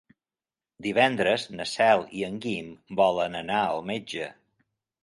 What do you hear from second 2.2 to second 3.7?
i en Guim volen anar